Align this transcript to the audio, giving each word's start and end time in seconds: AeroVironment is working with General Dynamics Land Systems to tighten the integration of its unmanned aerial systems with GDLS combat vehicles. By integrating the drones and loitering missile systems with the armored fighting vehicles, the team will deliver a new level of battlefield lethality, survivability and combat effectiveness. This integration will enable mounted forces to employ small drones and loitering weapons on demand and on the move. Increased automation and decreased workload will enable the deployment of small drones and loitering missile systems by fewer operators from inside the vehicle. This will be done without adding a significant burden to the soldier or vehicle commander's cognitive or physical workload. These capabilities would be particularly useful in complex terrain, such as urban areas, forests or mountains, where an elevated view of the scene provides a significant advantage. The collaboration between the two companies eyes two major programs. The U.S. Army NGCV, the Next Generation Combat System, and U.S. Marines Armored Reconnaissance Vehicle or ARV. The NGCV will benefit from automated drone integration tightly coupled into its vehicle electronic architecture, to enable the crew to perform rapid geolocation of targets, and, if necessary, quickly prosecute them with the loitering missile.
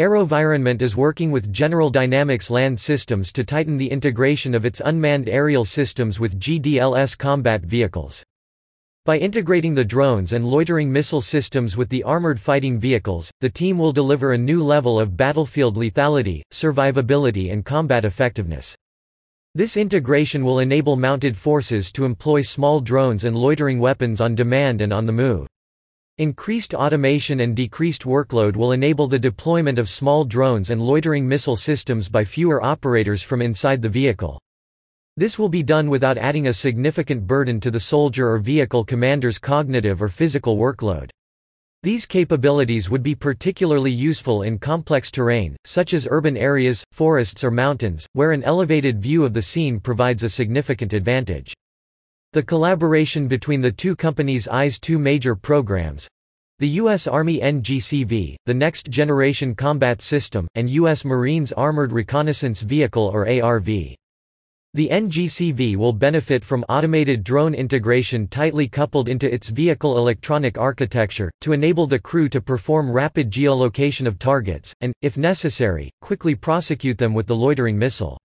AeroVironment 0.00 0.80
is 0.80 0.96
working 0.96 1.30
with 1.30 1.52
General 1.52 1.90
Dynamics 1.90 2.48
Land 2.48 2.80
Systems 2.80 3.30
to 3.34 3.44
tighten 3.44 3.76
the 3.76 3.90
integration 3.90 4.54
of 4.54 4.64
its 4.64 4.80
unmanned 4.82 5.28
aerial 5.28 5.66
systems 5.66 6.18
with 6.18 6.40
GDLS 6.40 7.18
combat 7.18 7.60
vehicles. 7.60 8.24
By 9.04 9.18
integrating 9.18 9.74
the 9.74 9.84
drones 9.84 10.32
and 10.32 10.46
loitering 10.46 10.90
missile 10.90 11.20
systems 11.20 11.76
with 11.76 11.90
the 11.90 12.02
armored 12.04 12.40
fighting 12.40 12.78
vehicles, 12.78 13.30
the 13.42 13.50
team 13.50 13.76
will 13.76 13.92
deliver 13.92 14.32
a 14.32 14.38
new 14.38 14.64
level 14.64 14.98
of 14.98 15.18
battlefield 15.18 15.76
lethality, 15.76 16.40
survivability 16.50 17.52
and 17.52 17.62
combat 17.62 18.06
effectiveness. 18.06 18.74
This 19.54 19.76
integration 19.76 20.46
will 20.46 20.60
enable 20.60 20.96
mounted 20.96 21.36
forces 21.36 21.92
to 21.92 22.06
employ 22.06 22.40
small 22.40 22.80
drones 22.80 23.24
and 23.24 23.36
loitering 23.36 23.78
weapons 23.78 24.22
on 24.22 24.34
demand 24.34 24.80
and 24.80 24.94
on 24.94 25.04
the 25.04 25.12
move. 25.12 25.46
Increased 26.20 26.74
automation 26.74 27.40
and 27.40 27.56
decreased 27.56 28.02
workload 28.02 28.54
will 28.54 28.72
enable 28.72 29.08
the 29.08 29.18
deployment 29.18 29.78
of 29.78 29.88
small 29.88 30.26
drones 30.26 30.68
and 30.68 30.78
loitering 30.78 31.26
missile 31.26 31.56
systems 31.56 32.10
by 32.10 32.24
fewer 32.24 32.62
operators 32.62 33.22
from 33.22 33.40
inside 33.40 33.80
the 33.80 33.88
vehicle. 33.88 34.38
This 35.16 35.38
will 35.38 35.48
be 35.48 35.62
done 35.62 35.88
without 35.88 36.18
adding 36.18 36.48
a 36.48 36.52
significant 36.52 37.26
burden 37.26 37.58
to 37.60 37.70
the 37.70 37.80
soldier 37.80 38.28
or 38.28 38.38
vehicle 38.38 38.84
commander's 38.84 39.38
cognitive 39.38 40.02
or 40.02 40.08
physical 40.08 40.58
workload. 40.58 41.08
These 41.82 42.04
capabilities 42.04 42.90
would 42.90 43.02
be 43.02 43.14
particularly 43.14 43.90
useful 43.90 44.42
in 44.42 44.58
complex 44.58 45.10
terrain, 45.10 45.56
such 45.64 45.94
as 45.94 46.06
urban 46.10 46.36
areas, 46.36 46.84
forests 46.92 47.42
or 47.42 47.50
mountains, 47.50 48.06
where 48.12 48.32
an 48.32 48.44
elevated 48.44 49.00
view 49.00 49.24
of 49.24 49.32
the 49.32 49.40
scene 49.40 49.80
provides 49.80 50.22
a 50.22 50.28
significant 50.28 50.92
advantage. 50.92 51.54
The 52.32 52.44
collaboration 52.44 53.26
between 53.26 53.60
the 53.60 53.72
two 53.72 53.96
companies 53.96 54.46
eyes 54.46 54.78
two 54.78 55.00
major 55.00 55.34
programs. 55.34 56.06
The 56.60 56.68
U.S. 56.80 57.06
Army 57.06 57.40
NGCV, 57.40 58.36
the 58.44 58.52
Next 58.52 58.90
Generation 58.90 59.54
Combat 59.54 60.02
System, 60.02 60.46
and 60.56 60.68
U.S. 60.68 61.06
Marines 61.06 61.52
Armored 61.52 61.90
Reconnaissance 61.90 62.60
Vehicle 62.60 63.04
or 63.04 63.26
ARV. 63.26 63.64
The 63.64 63.96
NGCV 64.76 65.76
will 65.76 65.94
benefit 65.94 66.44
from 66.44 66.66
automated 66.68 67.24
drone 67.24 67.54
integration 67.54 68.28
tightly 68.28 68.68
coupled 68.68 69.08
into 69.08 69.32
its 69.32 69.48
vehicle 69.48 69.96
electronic 69.96 70.58
architecture, 70.58 71.30
to 71.40 71.54
enable 71.54 71.86
the 71.86 71.98
crew 71.98 72.28
to 72.28 72.42
perform 72.42 72.90
rapid 72.90 73.30
geolocation 73.30 74.06
of 74.06 74.18
targets, 74.18 74.74
and, 74.82 74.92
if 75.00 75.16
necessary, 75.16 75.88
quickly 76.02 76.34
prosecute 76.34 76.98
them 76.98 77.14
with 77.14 77.26
the 77.26 77.34
loitering 77.34 77.78
missile. 77.78 78.18